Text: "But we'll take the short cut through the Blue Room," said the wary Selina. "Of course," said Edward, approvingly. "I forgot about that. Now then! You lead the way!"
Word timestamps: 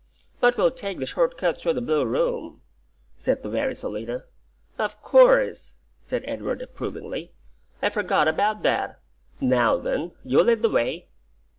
"But 0.39 0.57
we'll 0.57 0.71
take 0.71 0.97
the 0.97 1.05
short 1.05 1.37
cut 1.37 1.57
through 1.59 1.75
the 1.75 1.79
Blue 1.79 2.03
Room," 2.03 2.61
said 3.17 3.43
the 3.43 3.51
wary 3.51 3.75
Selina. 3.75 4.23
"Of 4.79 4.99
course," 5.03 5.75
said 6.01 6.23
Edward, 6.25 6.59
approvingly. 6.63 7.33
"I 7.83 7.91
forgot 7.91 8.27
about 8.27 8.63
that. 8.63 8.99
Now 9.39 9.77
then! 9.77 10.13
You 10.23 10.41
lead 10.41 10.63
the 10.63 10.69
way!" 10.71 11.07